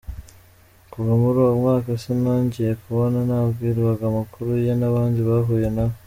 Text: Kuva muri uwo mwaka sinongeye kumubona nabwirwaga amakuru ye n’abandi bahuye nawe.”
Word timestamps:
Kuva 0.91 1.11
muri 1.21 1.37
uwo 1.43 1.53
mwaka 1.61 1.89
sinongeye 2.03 2.71
kumubona 2.79 3.19
nabwirwaga 3.29 4.03
amakuru 4.11 4.49
ye 4.65 4.73
n’abandi 4.79 5.19
bahuye 5.29 5.69
nawe.” 5.75 5.95